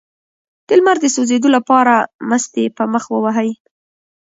[0.67, 1.93] د لمر د سوځیدو لپاره
[2.29, 3.51] مستې په مخ ووهئ